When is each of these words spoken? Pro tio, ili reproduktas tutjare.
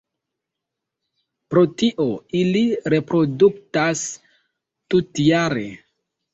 Pro 1.53 1.63
tio, 1.83 2.07
ili 2.41 2.65
reproduktas 2.95 4.05
tutjare. 4.19 5.71